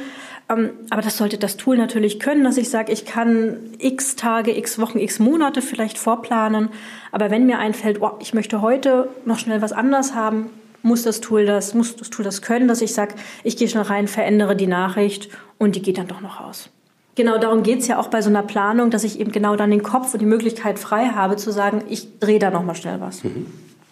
[0.49, 4.57] Ähm, aber das sollte das Tool natürlich können, dass ich sage, ich kann x Tage,
[4.57, 6.69] x Wochen, x Monate vielleicht vorplanen.
[7.11, 10.49] Aber wenn mir einfällt, oh, ich möchte heute noch schnell was anders haben,
[10.81, 13.83] muss das Tool das, muss das Tool das können, dass ich sage, ich gehe schnell
[13.83, 16.69] rein, verändere die Nachricht und die geht dann doch noch raus.
[17.15, 19.69] Genau darum geht es ja auch bei so einer Planung, dass ich eben genau dann
[19.69, 22.99] den Kopf und die Möglichkeit frei habe zu sagen, ich drehe da noch mal schnell
[22.99, 23.23] was.
[23.23, 23.45] Mhm.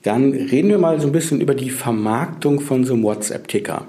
[0.04, 3.86] Dann reden wir mal so ein bisschen über die Vermarktung von so einem WhatsApp-Ticker.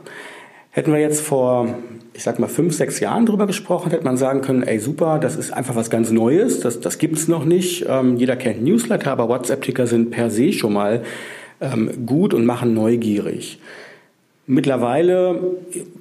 [0.70, 1.74] Hätten wir jetzt vor,
[2.12, 5.36] ich sag mal, fünf, sechs Jahren drüber gesprochen, hätte man sagen können, ey super, das
[5.36, 7.86] ist einfach was ganz Neues, das, das gibt's noch nicht.
[7.88, 11.02] Ähm, jeder kennt Newsletter, aber WhatsApp-Ticker sind per se schon mal
[11.62, 13.58] ähm, gut und machen neugierig.
[14.52, 15.40] Mittlerweile,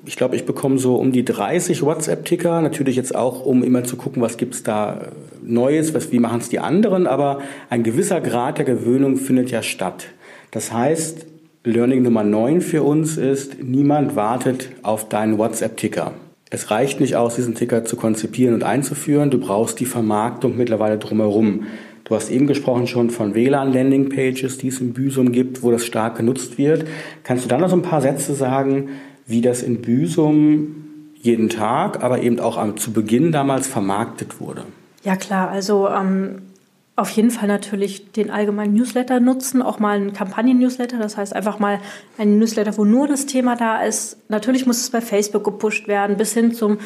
[0.06, 2.62] ich glaube, ich bekomme so um die 30 WhatsApp-Ticker.
[2.62, 6.50] Natürlich jetzt auch, um immer zu gucken, was gibt's da Neues, was, wie machen es
[6.50, 7.08] die anderen.
[7.08, 10.08] Aber ein gewisser Grad der Gewöhnung findet ja statt.
[10.52, 11.26] Das heißt,
[11.64, 16.12] Learning Nummer 9 für uns ist, niemand wartet auf deinen WhatsApp-Ticker.
[16.50, 19.32] Es reicht nicht aus, diesen Ticker zu konzipieren und einzuführen.
[19.32, 21.68] Du brauchst die Vermarktung mittlerweile drumherum.
[22.12, 26.18] Du hast eben gesprochen schon von WLAN-Landing-Pages, die es in Büsum gibt, wo das stark
[26.18, 26.86] genutzt wird.
[27.24, 28.90] Kannst du da noch so ein paar Sätze sagen,
[29.28, 30.76] wie das in Büsum
[31.16, 34.66] jeden Tag, aber eben auch am, zu Beginn damals vermarktet wurde.
[35.06, 36.42] Ja klar, also ähm,
[36.98, 41.60] auf jeden Fall natürlich den allgemeinen Newsletter nutzen, auch mal einen Kampagnen-Newsletter, das heißt einfach
[41.60, 41.80] mal
[42.18, 44.18] einen Newsletter, wo nur das Thema da ist.
[44.28, 46.80] Natürlich muss es bei Facebook gepusht werden, bis hin zum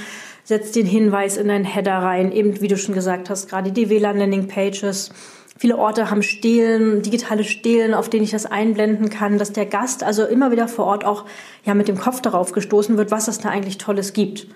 [0.45, 3.89] setz den Hinweis in deinen Header rein, eben wie du schon gesagt hast, gerade die
[3.89, 5.09] WLAN-Landing-Pages.
[5.57, 10.03] Viele Orte haben Stelen, digitale Stelen, auf denen ich das einblenden kann, dass der Gast
[10.03, 11.25] also immer wieder vor Ort auch
[11.65, 14.47] ja mit dem Kopf darauf gestoßen wird, was es da eigentlich Tolles gibt.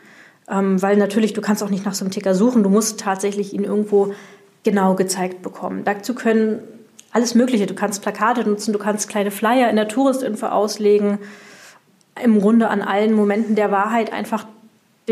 [0.49, 3.53] Ähm, weil natürlich, du kannst auch nicht nach so einem Ticker suchen, du musst tatsächlich
[3.53, 4.13] ihn irgendwo
[4.63, 5.83] genau gezeigt bekommen.
[5.85, 6.59] Dazu können
[7.11, 11.19] alles Mögliche, du kannst Plakate nutzen, du kannst kleine Flyer in der Touristinfo auslegen,
[12.21, 14.45] im Grunde an allen Momenten der Wahrheit einfach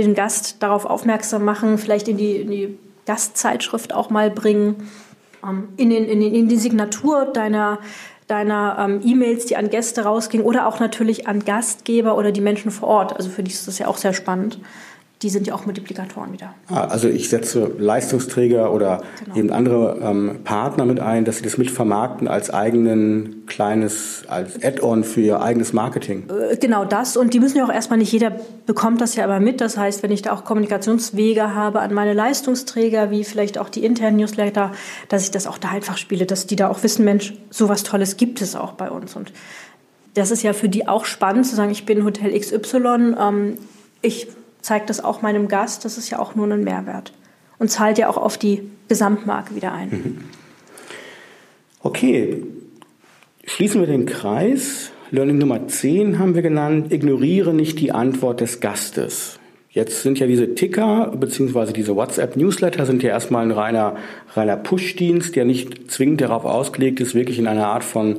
[0.02, 4.90] den Gast darauf aufmerksam machen, vielleicht in die, in die Gastzeitschrift auch mal bringen,
[5.44, 7.80] ähm, in, den, in, den, in die Signatur deiner,
[8.28, 12.72] deiner ähm, E-Mails, die an Gäste rausgingen oder auch natürlich an Gastgeber oder die Menschen
[12.72, 13.16] vor Ort.
[13.16, 14.60] Also für die ist das ja auch sehr spannend
[15.24, 16.54] die sind ja auch Multiplikatoren wieder.
[16.68, 19.36] Ah, also ich setze Leistungsträger oder genau.
[19.36, 25.04] eben andere ähm, Partner mit ein, dass sie das mitvermarkten als eigenen kleines, als Add-on
[25.04, 26.28] für ihr eigenes Marketing.
[26.30, 28.32] Äh, genau das und die müssen ja auch erstmal nicht jeder
[28.68, 29.60] bekommt das ja aber mit.
[29.60, 33.84] Das heißt, wenn ich da auch Kommunikationswege habe an meine Leistungsträger, wie vielleicht auch die
[33.84, 34.72] internen Newsletter,
[35.10, 38.18] dass ich das auch da einfach spiele, dass die da auch wissen, Mensch, sowas Tolles
[38.18, 39.32] gibt es auch bei uns und
[40.14, 43.58] das ist ja für die auch spannend zu sagen, ich bin Hotel XY, ähm,
[44.02, 44.28] ich
[44.62, 47.13] zeigt das auch meinem Gast, das ist ja auch nur ein Mehrwert
[47.60, 49.89] und zahlt ja auch auf die Gesamtmarke wieder ein.
[49.89, 50.17] Mhm.
[51.82, 52.43] Okay,
[53.46, 54.91] schließen wir den Kreis.
[55.10, 59.39] Learning Nummer 10 haben wir genannt, ignoriere nicht die Antwort des Gastes.
[59.70, 61.72] Jetzt sind ja diese Ticker bzw.
[61.72, 63.96] diese WhatsApp-Newsletter sind ja erstmal ein reiner,
[64.34, 68.17] reiner Push-Dienst, der nicht zwingend darauf ausgelegt ist, wirklich in einer Art von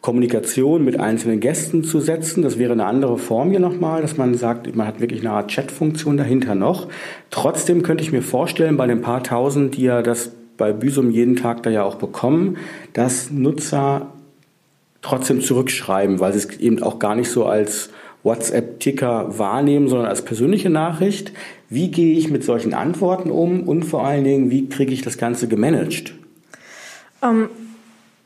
[0.00, 2.42] Kommunikation mit einzelnen Gästen zu setzen.
[2.42, 5.48] Das wäre eine andere Form hier nochmal, dass man sagt, man hat wirklich eine Art
[5.50, 6.88] Chat-Funktion dahinter noch.
[7.30, 11.36] Trotzdem könnte ich mir vorstellen, bei den paar tausend, die ja das bei Büsum jeden
[11.36, 12.56] Tag da ja auch bekommen,
[12.92, 14.12] dass Nutzer
[15.02, 17.90] trotzdem zurückschreiben, weil sie es eben auch gar nicht so als
[18.22, 21.32] WhatsApp-Ticker wahrnehmen, sondern als persönliche Nachricht.
[21.68, 25.16] Wie gehe ich mit solchen Antworten um und vor allen Dingen, wie kriege ich das
[25.16, 26.14] Ganze gemanagt?
[27.22, 27.48] Ähm,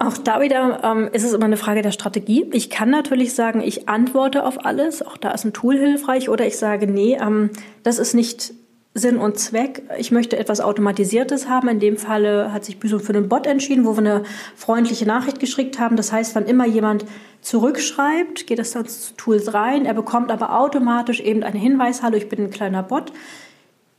[0.06, 2.46] auch da wieder ähm, ist es immer eine Frage der Strategie.
[2.52, 5.02] Ich kann natürlich sagen, ich antworte auf alles.
[5.02, 6.28] Auch da ist ein Tool hilfreich.
[6.28, 7.50] Oder ich sage, nee, ähm,
[7.82, 8.54] das ist nicht
[8.94, 9.82] Sinn und Zweck.
[9.98, 11.68] Ich möchte etwas Automatisiertes haben.
[11.68, 14.22] In dem Falle hat sich Büsum für einen Bot entschieden, wo wir eine
[14.54, 15.96] freundliche Nachricht geschickt haben.
[15.96, 17.04] Das heißt, wann immer jemand
[17.40, 19.84] zurückschreibt, geht dann zu Tools rein.
[19.84, 23.12] Er bekommt aber automatisch eben einen Hinweis, hallo, ich bin ein kleiner Bot.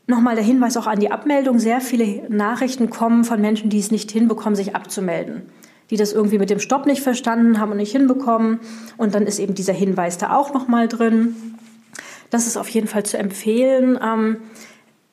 [0.07, 1.59] Nochmal der Hinweis auch an die Abmeldung.
[1.59, 5.49] Sehr viele Nachrichten kommen von Menschen, die es nicht hinbekommen, sich abzumelden
[5.89, 8.59] die das irgendwie mit dem Stopp nicht verstanden haben und nicht hinbekommen.
[8.97, 11.35] Und dann ist eben dieser Hinweis da auch nochmal drin.
[12.29, 13.99] Das ist auf jeden Fall zu empfehlen.
[14.01, 14.37] Ähm,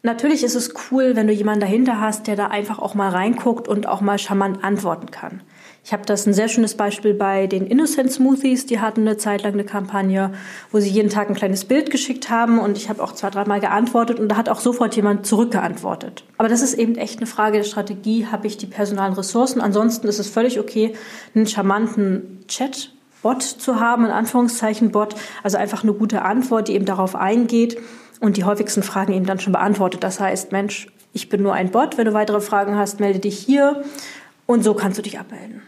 [0.02, 3.68] natürlich ist es cool, wenn du jemanden dahinter hast, der da einfach auch mal reinguckt
[3.68, 5.42] und auch mal charmant antworten kann.
[5.84, 8.66] Ich habe das ein sehr schönes Beispiel bei den Innocent Smoothies.
[8.66, 10.32] Die hatten eine Zeit lang eine Kampagne,
[10.70, 13.58] wo sie jeden Tag ein kleines Bild geschickt haben und ich habe auch zwei, dreimal
[13.58, 16.22] geantwortet und da hat auch sofort jemand zurückgeantwortet.
[16.38, 18.28] Aber das ist eben echt eine Frage der Strategie.
[18.30, 19.60] Habe ich die personalen Ressourcen?
[19.60, 20.94] Ansonsten ist es völlig okay,
[21.34, 22.92] einen charmanten Chat
[23.22, 27.78] Bot zu haben, in Anführungszeichen Bot, also einfach eine gute Antwort, die eben darauf eingeht
[28.20, 30.02] und die häufigsten Fragen eben dann schon beantwortet.
[30.04, 31.98] Das heißt, Mensch, ich bin nur ein Bot.
[31.98, 33.82] Wenn du weitere Fragen hast, melde dich hier
[34.46, 35.62] und so kannst du dich abmelden.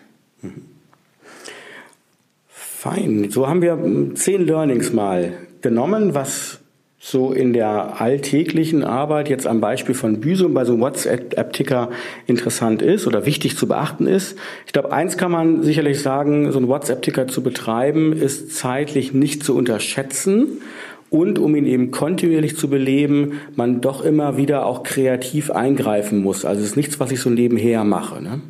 [2.49, 3.31] Fein.
[3.31, 6.61] So haben wir hm, zehn Learnings mal genommen, was
[7.07, 11.91] so in der alltäglichen Arbeit jetzt am Beispiel von Büsum bei so einem WhatsApp-Ticker
[12.27, 14.39] interessant ist oder wichtig zu beachten ist.
[14.65, 19.45] Ich glaube, eins kann man sicherlich sagen, so einen WhatsApp-Ticker zu betreiben, ist zeitlich nicht
[19.45, 20.63] zu unterschätzen
[21.11, 26.47] und um ihn eben kontinuierlich zu beleben, man doch immer wieder auch kreativ eingreifen muss.
[26.47, 28.23] Also es ist nichts, was ich so nebenher mache.
[28.23, 28.41] Ne?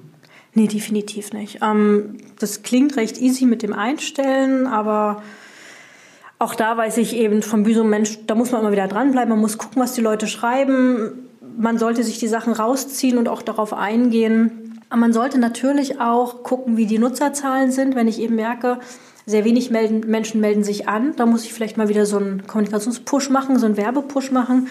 [0.55, 1.59] Nee, definitiv nicht.
[1.62, 5.23] Ähm, das klingt recht easy mit dem Einstellen, aber
[6.38, 9.40] auch da weiß ich eben vom Büsum, Mensch, da muss man immer wieder dranbleiben, man
[9.40, 11.29] muss gucken, was die Leute schreiben.
[11.57, 14.81] Man sollte sich die Sachen rausziehen und auch darauf eingehen.
[14.90, 17.95] Aber man sollte natürlich auch gucken, wie die Nutzerzahlen sind.
[17.95, 18.79] Wenn ich eben merke,
[19.27, 22.47] sehr wenig melden, Menschen melden sich an, da muss ich vielleicht mal wieder so einen
[22.47, 24.69] Kommunikationspush machen, so einen Werbepush machen.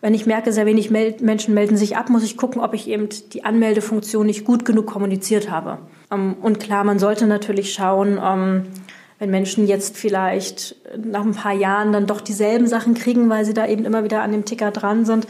[0.00, 2.88] Wenn ich merke, sehr wenig Mel Menschen melden sich ab, muss ich gucken, ob ich
[2.88, 5.78] eben die Anmeldefunktion nicht gut genug kommuniziert habe.
[6.12, 8.62] Ähm, und klar, man sollte natürlich schauen, ähm,
[9.18, 13.54] wenn Menschen jetzt vielleicht nach ein paar Jahren dann doch dieselben Sachen kriegen, weil sie
[13.54, 15.26] da eben immer wieder an dem Ticker dran sind,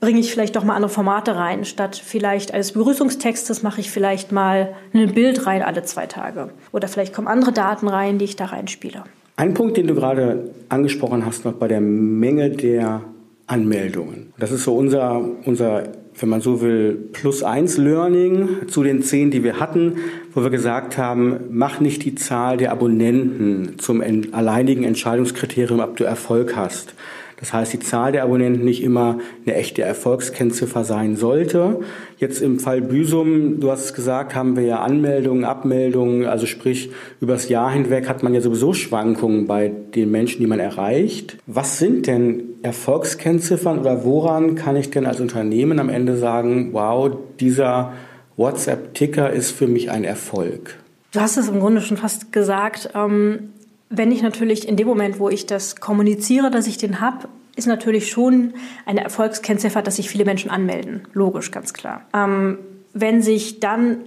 [0.00, 1.66] bringe ich vielleicht doch mal andere Formate rein.
[1.66, 6.50] Statt vielleicht eines Begrüßungstextes mache ich vielleicht mal ein Bild rein alle zwei Tage.
[6.72, 9.04] Oder vielleicht kommen andere Daten rein, die ich da reinspiele.
[9.36, 13.02] Ein Punkt, den du gerade angesprochen hast, noch bei der Menge der
[13.48, 14.32] Anmeldungen.
[14.38, 15.88] Das ist so unser, unser
[16.20, 19.94] wenn man so will, plus eins Learning zu den zehn, die wir hatten,
[20.34, 26.04] wo wir gesagt haben, mach nicht die Zahl der Abonnenten zum alleinigen Entscheidungskriterium, ob du
[26.04, 26.94] Erfolg hast.
[27.40, 31.80] Das heißt, die Zahl der Abonnenten nicht immer eine echte Erfolgskennziffer sein sollte.
[32.18, 36.90] Jetzt im Fall Büsum, du hast es gesagt, haben wir ja Anmeldungen, Abmeldungen, also sprich,
[37.20, 41.36] übers Jahr hinweg hat man ja sowieso Schwankungen bei den Menschen, die man erreicht.
[41.46, 47.10] Was sind denn Erfolgskennziffern oder woran kann ich denn als Unternehmen am Ende sagen, wow,
[47.40, 47.92] dieser
[48.36, 50.76] WhatsApp-Ticker ist für mich ein Erfolg?
[51.12, 52.90] Du hast es im Grunde schon fast gesagt.
[52.94, 53.50] Ähm
[53.90, 57.66] wenn ich natürlich in dem Moment, wo ich das kommuniziere, dass ich den habe, ist
[57.66, 58.54] natürlich schon
[58.86, 61.02] eine Erfolgskennziffer, dass sich viele Menschen anmelden.
[61.12, 62.02] Logisch, ganz klar.
[62.14, 62.58] Ähm,
[62.92, 63.98] wenn sich dann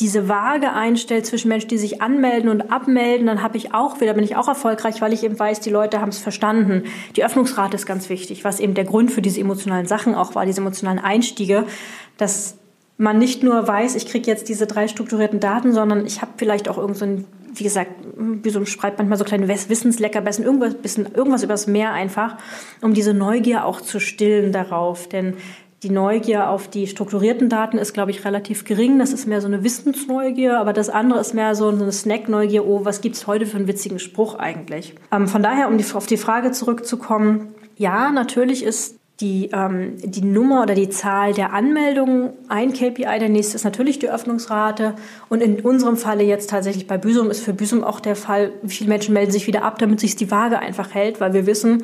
[0.00, 4.14] diese Waage einstellt zwischen Menschen, die sich anmelden und abmelden, dann habe ich auch wieder,
[4.14, 6.84] bin ich auch erfolgreich, weil ich eben weiß, die Leute haben es verstanden.
[7.16, 10.46] Die Öffnungsrate ist ganz wichtig, was eben der Grund für diese emotionalen Sachen auch war,
[10.46, 11.64] diese emotionalen Einstiege,
[12.16, 12.58] dass
[12.96, 16.68] man nicht nur weiß, ich kriege jetzt diese drei strukturierten Daten, sondern ich habe vielleicht
[16.68, 21.66] auch irgendeinen so wie gesagt, wie so schreibt manchmal so kleine Wissensleckerbissen, irgendwas, irgendwas übers
[21.66, 22.36] Meer einfach,
[22.82, 25.08] um diese Neugier auch zu stillen darauf.
[25.08, 25.34] Denn
[25.82, 28.98] die Neugier auf die strukturierten Daten ist, glaube ich, relativ gering.
[28.98, 32.66] Das ist mehr so eine Wissensneugier, aber das andere ist mehr so eine Snackneugier.
[32.66, 34.94] Oh, was gibt's heute für einen witzigen Spruch eigentlich?
[35.12, 40.22] Ähm, von daher, um die, auf die Frage zurückzukommen, ja, natürlich ist die, ähm, die
[40.22, 43.18] Nummer oder die Zahl der Anmeldungen ein KPI.
[43.18, 44.94] Der nächste ist natürlich die Öffnungsrate.
[45.28, 48.74] Und in unserem Falle jetzt tatsächlich bei Büsum ist für Büsum auch der Fall, wie
[48.74, 51.82] viele Menschen melden sich wieder ab, damit sich die Waage einfach hält, weil wir wissen,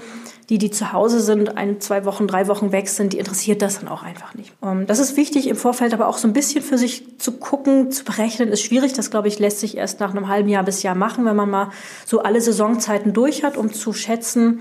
[0.48, 3.80] die, die zu Hause sind, ein, zwei Wochen, drei Wochen weg sind, die interessiert das
[3.80, 4.52] dann auch einfach nicht.
[4.62, 7.90] Ähm, das ist wichtig im Vorfeld, aber auch so ein bisschen für sich zu gucken,
[7.90, 8.92] zu berechnen, ist schwierig.
[8.92, 11.50] Das, glaube ich, lässt sich erst nach einem halben Jahr bis Jahr machen, wenn man
[11.50, 11.70] mal
[12.04, 14.60] so alle Saisonzeiten durch hat, um zu schätzen,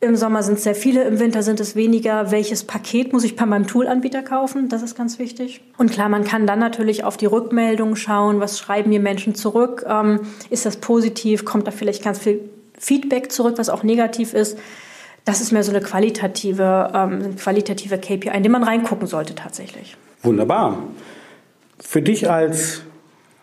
[0.00, 2.30] im Sommer sind es sehr viele, im Winter sind es weniger.
[2.30, 4.68] Welches Paket muss ich bei meinem Toolanbieter kaufen?
[4.68, 5.62] Das ist ganz wichtig.
[5.78, 8.38] Und klar, man kann dann natürlich auf die Rückmeldungen schauen.
[8.40, 9.84] Was schreiben mir Menschen zurück?
[9.88, 11.46] Ähm, ist das positiv?
[11.46, 12.40] Kommt da vielleicht ganz viel
[12.78, 14.58] Feedback zurück, was auch negativ ist?
[15.24, 19.96] Das ist mehr so eine qualitative, ähm, qualitative KPI, in den man reingucken sollte tatsächlich.
[20.22, 20.78] Wunderbar.
[21.80, 22.82] Für dich als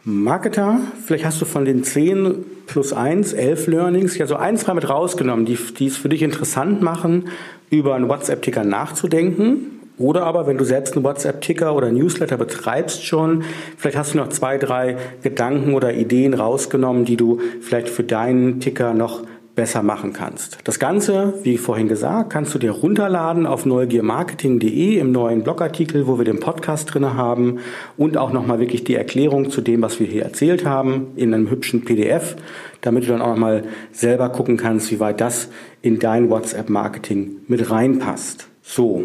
[0.06, 4.74] Marketer, vielleicht hast du von den zehn plus eins, elf Learnings, ja so ein, zwei
[4.74, 7.30] mit rausgenommen, die, die es für dich interessant machen,
[7.70, 9.80] über einen WhatsApp-Ticker nachzudenken.
[9.98, 13.44] Oder aber, wenn du selbst einen WhatsApp-Ticker oder Newsletter betreibst schon,
[13.78, 18.60] vielleicht hast du noch zwei, drei Gedanken oder Ideen rausgenommen, die du vielleicht für deinen
[18.60, 19.22] Ticker noch
[19.56, 20.58] besser machen kannst.
[20.64, 26.18] Das Ganze, wie vorhin gesagt, kannst du dir runterladen auf neugiermarketing.de im neuen Blogartikel, wo
[26.18, 27.60] wir den Podcast drin haben
[27.96, 31.50] und auch nochmal wirklich die Erklärung zu dem, was wir hier erzählt haben, in einem
[31.50, 32.36] hübschen PDF,
[32.82, 35.50] damit du dann auch nochmal selber gucken kannst, wie weit das
[35.82, 38.48] in dein WhatsApp-Marketing mit reinpasst.
[38.64, 39.04] So,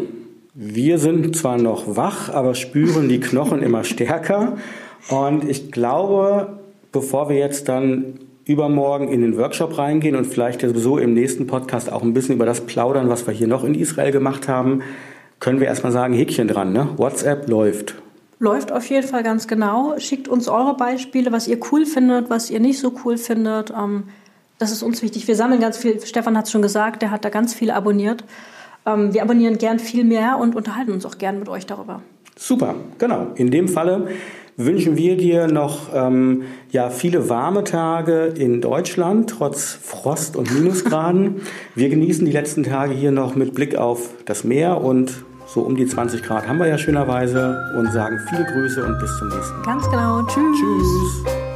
[0.55, 4.57] wir sind zwar noch wach, aber spüren die Knochen immer stärker
[5.09, 6.59] und ich glaube,
[6.91, 8.15] bevor wir jetzt dann
[8.49, 12.47] übermorgen in den Workshop reingehen und vielleicht sowieso im nächsten Podcast auch ein bisschen über
[12.47, 14.81] das plaudern, was wir hier noch in Israel gemacht haben,
[15.39, 16.89] können wir erstmal sagen, Häkchen dran, ne?
[16.97, 17.95] WhatsApp läuft.
[18.39, 19.93] Läuft auf jeden Fall ganz genau.
[19.99, 23.69] Schickt uns eure Beispiele, was ihr cool findet, was ihr nicht so cool findet.
[23.69, 24.05] Ähm,
[24.57, 25.27] das ist uns wichtig.
[25.27, 26.01] Wir sammeln ganz viel.
[26.03, 28.23] Stefan hat es schon gesagt, der hat da ganz viel abonniert.
[28.85, 32.01] Ähm, wir abonnieren gern viel mehr und unterhalten uns auch gern mit euch darüber.
[32.35, 33.27] Super, genau.
[33.35, 34.07] In dem Falle
[34.59, 41.41] wünschen wir dir noch ähm, ja, viele warme Tage in Deutschland, trotz Frost und Minusgraden.
[41.75, 45.75] wir genießen die letzten Tage hier noch mit Blick auf das Meer und so um
[45.75, 49.55] die 20 Grad haben wir ja schönerweise und sagen viele Grüße und bis zum nächsten
[49.57, 49.65] Mal.
[49.65, 50.21] Ganz genau.
[50.27, 50.59] Tschüss.
[50.59, 51.48] Tschüss.